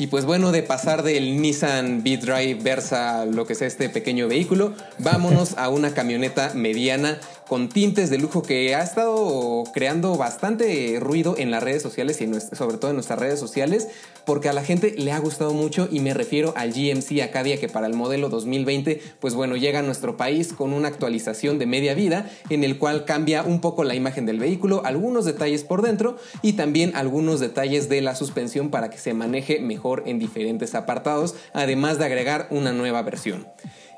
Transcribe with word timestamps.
Y 0.00 0.06
pues 0.06 0.24
bueno, 0.24 0.50
de 0.50 0.62
pasar 0.62 1.02
del 1.02 1.42
Nissan 1.42 1.98
V-Drive 1.98 2.62
Versa, 2.62 3.26
lo 3.26 3.46
que 3.46 3.54
sea 3.54 3.66
este 3.66 3.90
pequeño 3.90 4.28
vehículo, 4.28 4.72
vámonos 4.96 5.58
a 5.58 5.68
una 5.68 5.92
camioneta 5.92 6.52
mediana 6.54 7.20
con 7.50 7.68
tintes 7.68 8.10
de 8.10 8.18
lujo 8.18 8.42
que 8.42 8.76
ha 8.76 8.82
estado 8.84 9.64
creando 9.74 10.16
bastante 10.16 10.98
ruido 11.00 11.34
en 11.36 11.50
las 11.50 11.60
redes 11.60 11.82
sociales 11.82 12.20
y 12.20 12.30
sobre 12.54 12.78
todo 12.78 12.92
en 12.92 12.96
nuestras 12.96 13.18
redes 13.18 13.40
sociales, 13.40 13.88
porque 14.24 14.48
a 14.48 14.52
la 14.52 14.62
gente 14.62 14.94
le 14.96 15.10
ha 15.10 15.18
gustado 15.18 15.52
mucho 15.52 15.88
y 15.90 15.98
me 15.98 16.14
refiero 16.14 16.54
al 16.56 16.72
GMC 16.72 17.22
Acadia 17.22 17.58
que 17.58 17.68
para 17.68 17.88
el 17.88 17.94
modelo 17.94 18.28
2020, 18.28 19.02
pues 19.18 19.34
bueno, 19.34 19.56
llega 19.56 19.80
a 19.80 19.82
nuestro 19.82 20.16
país 20.16 20.52
con 20.52 20.72
una 20.72 20.86
actualización 20.86 21.58
de 21.58 21.66
media 21.66 21.94
vida 21.94 22.30
en 22.50 22.62
el 22.62 22.78
cual 22.78 23.04
cambia 23.04 23.42
un 23.42 23.60
poco 23.60 23.82
la 23.82 23.96
imagen 23.96 24.26
del 24.26 24.38
vehículo, 24.38 24.82
algunos 24.84 25.24
detalles 25.24 25.64
por 25.64 25.82
dentro 25.82 26.18
y 26.42 26.52
también 26.52 26.92
algunos 26.94 27.40
detalles 27.40 27.88
de 27.88 28.00
la 28.00 28.14
suspensión 28.14 28.70
para 28.70 28.90
que 28.90 28.98
se 28.98 29.12
maneje 29.12 29.58
mejor 29.58 30.04
en 30.06 30.20
diferentes 30.20 30.76
apartados, 30.76 31.34
además 31.52 31.98
de 31.98 32.04
agregar 32.04 32.46
una 32.52 32.70
nueva 32.72 33.02
versión. 33.02 33.48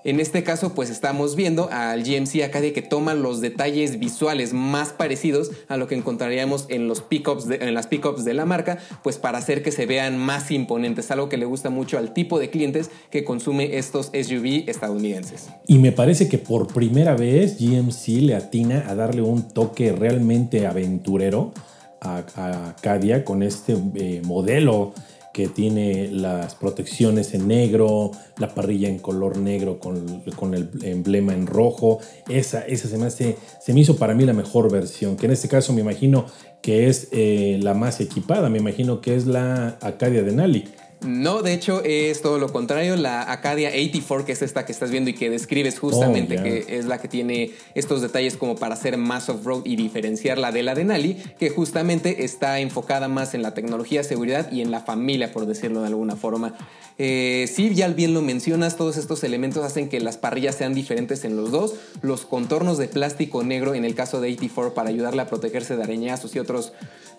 En 0.05 0.19
este 0.19 0.42
caso, 0.42 0.74
pues 0.74 0.91
estamos 0.91 1.37
viendo 1.37 1.69
al 1.70 2.02
GMC 2.02 2.42
Acadia 2.42 2.73
que 2.73 2.83
toma 2.83 3.15
los 3.15 3.41
detalles 3.41 4.01
visuales 4.01 4.52
más 4.52 4.88
parecidos 4.88 5.51
a 5.69 5.77
lo 5.77 5.87
que 5.87 5.95
encontraríamos 5.95 6.66
en, 6.69 6.88
los 6.88 7.02
pickups 7.02 7.47
en 7.48 7.73
las 7.75 7.87
pickups 7.87 8.25
de 8.25 8.34
la 8.34 8.45
marca, 8.45 8.78
pues 9.02 9.19
para 9.19 9.38
hacer 9.38 9.62
que 9.62 9.70
se 9.70 9.87
vean 9.87 10.19
más 10.19 10.51
imponentes, 10.51 11.11
algo 11.11 11.28
que 11.28 11.37
le 11.37 11.45
gusta 11.45 11.70
mucho 11.70 11.98
al 11.98 12.12
tipo 12.12 12.41
de 12.41 12.51
clientes 12.51 12.91
que 13.11 13.25
consume 13.25 13.78
estos 13.78 14.06
SUV 14.06 14.69
estadounidenses. 14.69 15.48
Y 15.69 15.78
me 15.78 15.92
parece 15.92 16.28
que 16.28 16.39
por 16.39 16.66
primera 16.66 17.14
vez 17.14 17.59
GMC 17.61 18.23
le 18.23 18.34
atina 18.34 18.84
a 18.89 18.95
darle 18.95 19.23
un 19.23 19.48
toque 19.48 19.92
realmente 19.92 20.66
aventurero 20.66 21.53
a, 22.00 22.25
Acadia 22.70 23.25
con 23.25 23.42
este 23.42 23.77
eh, 23.95 24.23
modelo 24.25 24.92
que 25.32 25.48
tiene 25.48 26.09
las 26.10 26.54
protecciones 26.54 27.34
en 27.34 27.48
negro, 27.48 28.10
la 28.38 28.54
parrilla 28.54 28.88
en 28.88 28.98
color 28.98 29.38
negro 29.38 29.78
con, 29.78 30.22
con 30.36 30.55
el 30.55 30.69
emblema 30.83 31.33
en 31.33 31.47
rojo. 31.47 32.00
Esa, 32.28 32.61
esa 32.62 32.88
se, 32.88 32.98
me 32.98 33.11
se 33.11 33.36
me 33.72 33.80
hizo 33.80 33.97
para 33.97 34.14
mí 34.14 34.25
la 34.25 34.33
mejor 34.33 34.70
versión, 34.70 35.16
que 35.16 35.27
en 35.27 35.33
este 35.33 35.48
caso 35.48 35.72
me 35.72 35.80
imagino 35.80 36.27
que 36.60 36.88
es 36.88 37.08
eh, 37.12 37.58
la 37.60 37.75
más 37.75 38.00
equipada, 38.00 38.48
me 38.48 38.58
imagino 38.58 39.00
que 39.00 39.16
es 39.16 39.27
la 39.27 39.78
Acadia 39.80 40.22
de 40.22 40.33
Nali. 40.33 40.64
No, 41.05 41.42
de 41.42 41.53
hecho 41.53 41.83
es 41.84 42.22
todo 42.22 42.39
lo 42.39 42.53
contrario. 42.53 42.97
La 42.97 43.31
Acadia 43.31 43.69
84, 43.70 44.27
que 44.27 44.33
es 44.33 44.42
esta 44.42 44.64
que 44.64 44.72
estás 44.72 44.91
viendo 44.91 45.11
y 45.11 45.14
que 45.14 45.31
describes 45.31 45.78
justamente, 45.78 46.39
oh, 46.39 46.42
que 46.42 46.67
es 46.69 46.86
la 46.86 46.98
que 46.98 47.09
tiene 47.09 47.53
estos 47.75 48.03
detalles 48.03 48.36
como 48.36 48.56
para 48.56 48.75
hacer 48.75 48.97
más 48.97 49.28
off-road 49.28 49.62
y 49.64 49.77
diferenciarla 49.77 50.53
de 50.53 50.62
la 50.62 50.75
de 50.75 50.84
Nali, 50.84 51.14
que 51.39 51.50
justamente 51.50 52.25
está 52.25 52.61
enfocada 52.61 53.09
más 53.09 53.34
en 53.34 53.42
la 53.42 53.55
tecnología, 53.55 54.05
seguridad 54.05 54.50
y 54.53 54.61
en 54.61 54.70
la 54.70 54.81
familia, 54.81 55.33
por 55.33 55.47
decirlo 55.47 55.81
de 55.81 55.89
alguna 55.89 56.17
forma. 56.17 56.55
Eh, 56.98 57.48
sí, 57.53 57.75
ya 57.75 57.89
bien 57.89 58.14
lo 58.14 58.22
mencionas, 58.22 58.77
todos 58.77 58.97
estos 58.97 59.25
elementos 59.25 59.64
hacen 59.64 59.89
que 59.89 60.00
las 60.00 60.19
parrillas 60.19 60.56
sean 60.56 60.75
diferentes 60.75 61.25
en 61.25 61.37
los 61.37 61.50
dos. 61.50 61.75
Los 62.03 62.27
contornos 62.27 62.78
de 62.78 62.89
plástico 62.89 63.42
negro 63.42 63.75
en 63.75 63.84
el 63.84 63.94
caso 63.94 64.20
de 64.20 64.28
84 64.28 64.75
para 64.75 64.91
ayudarle 64.91 65.22
a 65.22 65.27
protegerse 65.27 65.77
de 65.77 65.83
arañazos 65.83 66.34
y 66.37 66.39
otros 66.39 66.72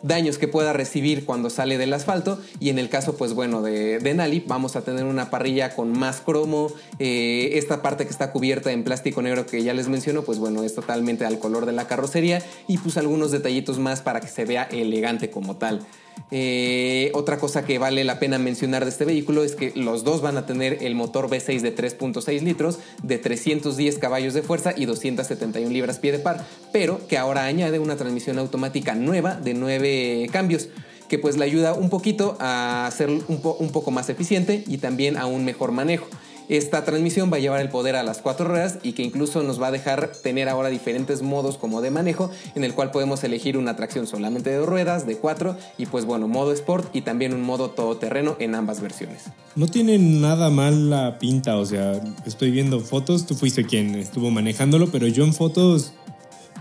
daños 0.04 0.38
que 0.38 0.48
pueda 0.48 0.74
recibir 0.74 1.26
cuando 1.26 1.50
sale 1.50 1.78
del 1.78 1.94
asfalto. 1.94 2.40
Y 2.60 2.70
en 2.70 2.78
el 2.78 2.90
caso, 2.90 3.16
pues 3.16 3.34
bueno, 3.34 3.62
de, 3.62 4.00
de 4.00 4.14
Nali, 4.14 4.44
vamos 4.46 4.76
a 4.76 4.84
tener 4.84 5.06
una 5.06 5.30
parrilla 5.30 5.76
con 5.76 5.98
más 5.98 6.22
cromo. 6.22 6.72
Eh, 7.00 7.52
esta 7.54 7.82
parte 7.82 8.06
que 8.06 8.12
está 8.12 8.32
cubierta 8.32 8.72
en 8.72 8.84
plástico 8.84 9.22
negro 9.22 9.46
que 9.46 9.64
ya 9.64 9.74
les 9.74 9.88
menciono, 9.88 10.24
pues 10.24 10.38
bueno, 10.38 10.64
es 10.64 10.76
totalmente 10.76 11.26
al 11.26 11.40
color 11.40 11.66
de 11.66 11.72
la 11.72 11.88
carrocería. 11.88 12.44
Y 12.68 12.78
pues 12.78 12.98
algunos 12.98 13.32
detallitos 13.32 13.80
más 13.80 14.02
para 14.02 14.20
que 14.20 14.28
se 14.28 14.46
vea 14.46 14.64
elegante 14.64 15.32
como 15.32 15.56
tal. 15.56 15.86
Eh, 16.32 17.12
otra 17.14 17.38
cosa 17.38 17.64
que 17.64 17.78
vale 17.78 18.04
la 18.04 18.18
pena 18.18 18.40
mencionar 18.40 18.86
de 18.86 18.90
este 18.90 19.06
vehículo 19.06 19.44
es 19.44 19.56
que 19.56 19.72
los 19.76 20.04
dos 20.04 20.22
van 20.22 20.38
a 20.38 20.46
tener 20.46 20.80
el 20.82 20.96
motor 20.96 21.30
V6 21.30 21.62
de 21.62 21.76
3.6 21.76 22.42
litros, 22.42 22.80
de 23.04 23.20
310 23.20 24.00
caballos 24.00 24.34
de 24.34 24.42
fuerza 24.42 24.74
y 24.76 24.86
271 24.86 25.70
libras 25.70 26.00
pie 26.00 26.12
de 26.12 26.20
par, 26.20 26.44
pero 26.72 27.06
que 27.08 27.18
ahora 27.18 27.46
añade 27.46 27.78
una 27.80 27.98
transmisión 27.98 28.40
automática 28.40 28.96
nueva 28.96 29.36
de 29.36 29.54
9 29.54 29.93
cambios 30.32 30.70
que 31.08 31.20
pues 31.20 31.38
le 31.38 31.46
ayuda 31.46 31.74
un 31.74 31.90
poquito 31.90 32.38
a 32.40 32.90
ser 32.96 33.10
un, 33.10 33.24
un 33.28 33.72
poco 33.72 33.92
más 33.92 34.10
eficiente 34.10 34.64
y 34.68 34.78
también 34.78 35.18
a 35.18 35.26
un 35.26 35.46
mejor 35.46 35.72
manejo. 35.72 36.08
Esta 36.50 36.84
transmisión 36.84 37.32
va 37.32 37.38
a 37.38 37.40
llevar 37.40 37.62
el 37.62 37.70
poder 37.70 37.96
a 37.96 38.04
las 38.04 38.18
cuatro 38.18 38.46
ruedas 38.46 38.80
y 38.84 38.94
que 38.94 39.04
incluso 39.04 39.44
nos 39.44 39.62
va 39.62 39.68
a 39.68 39.72
dejar 39.72 40.12
tener 40.12 40.50
ahora 40.50 40.70
diferentes 40.70 41.22
modos 41.22 41.58
como 41.58 41.82
de 41.82 41.90
manejo 41.90 42.32
en 42.56 42.66
el 42.66 42.74
cual 42.74 42.92
podemos 42.92 43.24
elegir 43.24 43.58
una 43.58 43.78
tracción 43.78 44.08
solamente 44.08 44.50
de 44.50 44.58
dos 44.58 44.68
ruedas, 44.68 45.08
de 45.08 45.16
cuatro 45.16 45.56
y 45.78 45.86
pues 45.86 46.06
bueno, 46.06 46.28
modo 46.28 46.52
sport 46.52 46.94
y 46.94 47.02
también 47.02 47.34
un 47.34 47.42
modo 47.42 47.70
todoterreno 47.70 48.36
en 48.40 48.56
ambas 48.56 48.82
versiones. 48.82 49.24
No 49.56 49.68
tiene 49.68 49.98
nada 49.98 50.50
mal 50.50 50.90
la 50.90 51.18
pinta, 51.18 51.58
o 51.58 51.66
sea, 51.66 52.02
estoy 52.26 52.52
viendo 52.52 52.82
fotos, 52.82 53.26
tú 53.26 53.36
fuiste 53.36 53.66
quien 53.66 53.96
estuvo 53.96 54.30
manejándolo, 54.30 54.92
pero 54.92 55.08
yo 55.08 55.24
en 55.24 55.34
fotos 55.34 55.94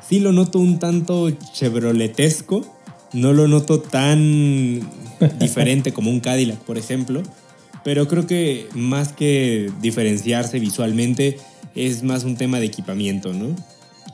sí 0.09 0.21
lo 0.21 0.33
noto 0.33 0.61
un 0.61 0.79
tanto 0.79 1.29
chevroletesco, 1.31 2.65
no 3.13 3.33
lo 3.33 3.49
noto 3.49 3.81
tan 3.81 4.81
diferente 5.39 5.93
como 5.93 6.11
un 6.11 6.21
Cadillac, 6.21 6.59
por 6.59 6.79
ejemplo 6.79 7.23
pero 7.85 8.09
creo 8.09 8.27
que 8.27 8.69
más 8.75 9.13
que 9.13 9.71
diferenciarse 9.81 10.59
visualmente 10.59 11.39
es 11.75 12.03
más 12.03 12.25
un 12.25 12.37
tema 12.37 12.61
de 12.61 12.67
equipamiento, 12.67 13.33
¿no? 13.33 13.55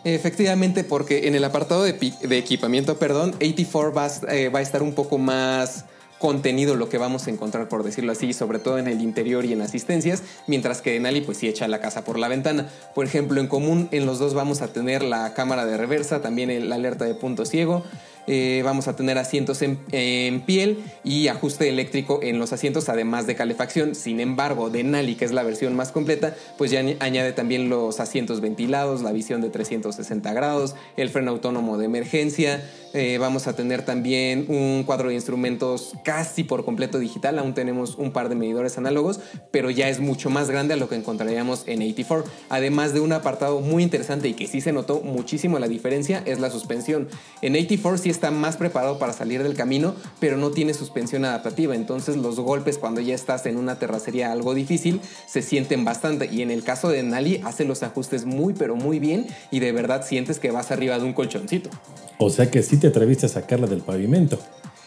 Efectivamente, 0.05 0.85
porque 0.85 1.27
en 1.27 1.35
el 1.35 1.45
apartado 1.45 1.83
de, 1.83 1.97
equipamiento, 2.31 2.99
perdón, 2.99 3.35
84 3.37 3.93
va, 3.93 4.09
eh, 4.33 4.49
va 4.49 4.61
a 4.61 4.63
estar 4.63 4.83
un 4.83 4.95
poco 4.95 5.19
más 5.19 5.85
contenido 6.19 6.77
lo 6.77 6.89
que 6.89 6.99
vamos 6.99 7.27
a 7.27 7.31
encontrar, 7.31 7.69
por 7.69 7.85
decirlo 7.85 8.13
así, 8.13 8.33
sobre 8.33 8.59
todo 8.59 8.79
en 8.79 8.89
el 8.89 9.01
interior 9.03 9.45
y 9.45 9.53
en 9.53 9.63
asistencias, 9.63 10.23
mientras 10.47 10.83
que 10.83 10.93
Denali 10.93 11.21
pues 11.21 11.39
sí 11.39 11.49
echa 11.49 11.69
la 11.69 11.81
casa 11.81 12.05
por 12.05 12.19
la 12.19 12.29
ventana. 12.29 12.69
Por 12.95 13.07
ejemplo, 13.07 13.41
en 13.41 13.47
común 13.47 13.89
en 13.93 14.07
los 14.07 14.19
dos 14.19 14.35
vamos 14.35 14.63
a 14.63 14.69
tener 14.69 15.03
la 15.03 15.35
cámara 15.35 15.67
de 15.67 15.77
reversa, 15.77 16.21
también 16.21 16.69
la 16.69 16.77
alerta 16.77 17.05
de 17.05 17.15
punto 17.15 17.45
ciego, 17.45 17.85
eh, 18.29 18.61
vamos 18.63 18.89
a 18.89 18.95
tener 18.95 19.17
asientos 19.17 19.63
en, 19.63 19.79
piel 20.47 20.79
y 21.03 21.29
ajuste 21.29 21.69
eléctrico 21.69 22.21
en 22.23 22.39
los 22.39 22.53
asientos, 22.53 22.89
además 22.89 23.27
de 23.27 23.35
calefacción. 23.35 23.95
Sin 23.95 24.21
embargo, 24.21 24.69
Denali, 24.69 25.15
que 25.15 25.25
es 25.25 25.33
la 25.33 25.43
versión 25.43 25.75
más 25.75 25.93
completa, 25.93 26.37
pues 26.59 26.71
ya 26.71 26.85
añade 27.01 27.33
también 27.33 27.71
los 27.71 28.01
asientos 28.01 28.41
ventilados, 28.41 29.03
la 29.03 29.13
visión 29.13 29.41
de 29.41 29.49
360 29.49 30.33
grados, 30.35 30.75
el 30.97 31.09
freno 31.09 31.31
autónomo 31.31 31.79
de 31.79 31.87
emergencia. 31.87 32.63
Eh, 32.95 33.19
vamos 33.19 33.47
a 33.47 33.55
tener 33.55 33.85
también 33.85 34.47
un 34.49 34.83
cuadro 34.85 35.09
de 35.09 35.15
instrumentos 35.15 35.95
casi 36.05 36.45
por 36.45 36.65
completo 36.65 36.99
digital. 36.99 37.39
Aún 37.39 37.55
tenemos 37.55 37.97
un 37.97 38.13
par 38.13 38.29
de 38.29 38.35
medidores 38.35 38.79
análogos, 38.79 39.21
pero 39.51 39.71
ya 39.71 39.89
es 39.89 40.01
mucho 40.01 40.31
más 40.31 40.51
grande 40.51 40.75
a 40.75 40.77
lo 40.77 40.89
que 40.89 40.97
encontraríamos 40.97 41.65
en 41.67 41.81
84. 41.81 42.31
Además 42.49 42.93
de 42.93 43.01
un 43.01 43.13
apartado 43.13 43.61
muy 43.61 43.83
interesante 43.83 44.29
y 44.29 44.35
que 44.35 44.47
sí 44.47 44.61
se 44.61 44.73
notó 44.73 45.01
muchísimo 45.01 45.59
la 45.59 45.69
diferencia, 45.69 46.23
es 46.27 46.41
la 46.41 46.51
suspensión. 46.51 47.09
En 47.43 47.55
84 47.55 47.99
sí 47.99 48.11
está 48.19 48.33
más 48.33 48.57
preparado 48.57 48.99
para 48.99 49.13
salir 49.13 49.45
del 49.45 49.55
camino, 49.55 49.95
pero 50.19 50.37
no 50.37 50.51
tiene 50.51 50.75
suspensión 50.75 51.25
adaptativa. 51.25 51.77
Entonces 51.77 52.17
los 52.17 52.41
golpes 52.41 52.77
cuando 52.77 53.01
ya 53.01 53.15
estás 53.15 53.47
en 53.47 53.57
una 53.57 53.79
terracería 53.79 54.33
algo 54.33 54.55
difícil 54.55 55.01
se 55.27 55.41
sienten 55.41 55.85
bastante. 55.85 56.29
Y 56.31 56.43
en 56.43 56.51
el 56.51 56.65
caso 56.65 56.89
de 56.89 57.05
Nali 57.05 57.41
hace 57.45 57.65
los 57.65 57.85
ajustes 57.85 58.25
muy 58.25 58.55
pero 58.55 58.75
muy 58.75 58.99
bien 58.99 59.27
y 59.53 59.61
de 59.61 59.71
verdad 59.71 60.05
sientes 60.05 60.41
que 60.41 60.51
vas 60.51 60.73
arriba 60.73 60.99
de 60.99 61.05
un 61.05 61.13
colchoncito. 61.13 61.71
O 62.19 62.29
sea 62.31 62.51
que 62.51 62.65
sí 62.65 62.77
te 62.77 62.89
atreviste 62.89 63.27
a 63.27 63.29
sacarla 63.29 63.69
del 63.69 63.83
pavimento. 63.83 64.39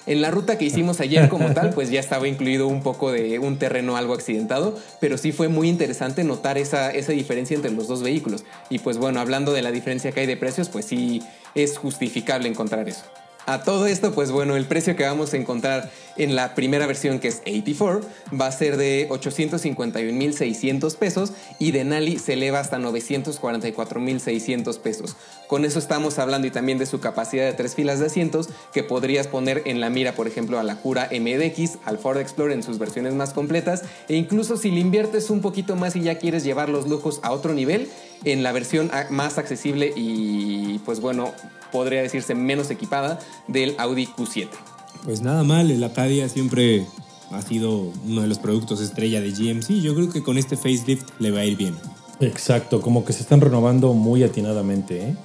En 0.08 0.22
la 0.22 0.32
ruta 0.32 0.58
que 0.58 0.66
hicimos 0.66 1.00
ayer 1.00 1.30
como 1.30 1.54
tal, 1.54 1.70
pues 1.74 1.92
ya 1.92 2.00
estaba 2.00 2.28
incluido 2.28 2.68
un 2.68 2.82
poco 2.82 3.12
de 3.12 3.38
un 3.38 3.58
terreno 3.58 3.96
algo 3.96 4.14
accidentado, 4.14 4.78
pero 5.00 5.18
sí 5.18 5.32
fue 5.32 5.48
muy 5.48 5.70
interesante 5.70 6.24
notar 6.24 6.58
esa, 6.58 6.90
esa 6.90 7.12
diferencia 7.12 7.56
entre 7.56 7.72
los 7.72 7.88
dos 7.88 8.02
vehículos. 8.02 8.44
Y 8.70 8.80
pues 8.80 8.98
bueno, 8.98 9.20
hablando 9.20 9.54
de 9.54 9.62
la 9.62 9.72
diferencia 9.72 10.12
que 10.12 10.22
hay 10.22 10.28
de 10.28 10.38
precios, 10.38 10.70
pues 10.70 10.86
sí 10.86 11.22
es 11.54 11.78
justificable 11.78 12.50
encontrar 12.50 12.90
eso. 12.90 13.04
A 13.46 13.64
todo 13.64 13.88
esto, 13.88 14.14
pues 14.14 14.32
bueno, 14.32 14.56
el 14.56 14.66
precio 14.66 14.96
que 14.96 15.04
vamos 15.04 15.34
a 15.34 15.38
encontrar 15.38 15.92
en 16.18 16.36
la 16.36 16.54
primera 16.54 16.86
versión, 16.86 17.20
que 17.20 17.30
es 17.30 17.42
84, 17.42 18.02
va 18.40 18.46
a 18.48 18.52
ser 18.52 18.78
de 18.78 19.10
851.600 19.10 20.96
pesos 20.96 21.34
y 21.58 21.72
de 21.72 21.84
Nali 21.84 22.20
se 22.20 22.34
eleva 22.34 22.60
hasta 22.60 22.78
944.600 22.78 24.78
pesos. 24.80 25.16
Con 25.48 25.66
eso 25.66 25.80
estamos 25.80 26.20
hablando 26.20 26.46
y 26.48 26.52
también 26.52 26.78
de 26.78 26.86
su 26.86 27.00
capacidad 27.00 27.46
de 27.46 27.54
tres 27.54 27.74
filas 27.76 28.00
de 28.00 28.06
asientos 28.06 28.50
que 28.74 28.84
podrías 28.84 29.26
poner 29.28 29.64
en 29.66 29.80
la 29.80 29.90
mira, 29.90 30.14
por 30.14 30.28
ejemplo, 30.28 30.60
a 30.60 30.64
la 30.64 30.76
Cura 30.76 31.10
MDX, 31.12 31.80
al 31.86 31.98
Ford 31.98 32.20
Explorer 32.20 32.54
en 32.54 32.62
sus 32.64 32.78
versiones 32.78 33.16
más 33.16 33.34
completas 33.34 33.82
e 34.08 34.16
incluso 34.16 34.58
si 34.58 34.70
le 34.72 34.80
inviertes 34.80 35.30
un 35.30 35.42
poquito 35.42 35.76
más 35.76 35.96
y 35.96 36.02
ya 36.02 36.20
quieres 36.20 36.44
llevar 36.44 36.70
los 36.70 36.88
lujos 36.88 37.20
a 37.24 37.32
otro 37.32 37.54
nivel, 37.54 37.90
en 38.24 38.44
la 38.44 38.52
versión 38.52 38.92
más 39.10 39.38
accesible 39.38 39.94
y 39.96 40.80
pues 40.86 41.00
bueno, 41.00 41.32
podría 41.72 42.02
decirse 42.02 42.36
menos 42.36 42.70
equipada 42.70 43.20
del 43.48 43.76
Audi 43.78 44.08
Q7. 44.08 44.48
Pues 45.04 45.22
nada 45.22 45.44
mal, 45.44 45.72
el 45.72 45.84
Acadia 45.84 46.30
siempre 46.30 46.86
ha 47.32 47.42
sido 47.42 47.92
uno 48.06 48.22
de 48.22 48.28
los 48.28 48.40
productos 48.40 48.82
estrella 48.82 49.22
de 49.22 49.32
GMC. 49.32 49.82
Yo 49.82 49.96
creo 49.96 50.10
que 50.10 50.22
con 50.22 50.38
este 50.38 50.58
facelift 50.58 51.10
le 51.20 51.32
va 51.32 51.40
a 51.40 51.46
ir 51.46 51.58
bien. 51.58 51.76
Exacto, 52.20 52.82
como 52.82 53.04
que 53.04 53.14
se 53.14 53.22
están 53.22 53.42
renovando 53.42 53.94
muy 53.94 54.24
atinadamente. 54.24 55.10
¿eh? 55.10 55.16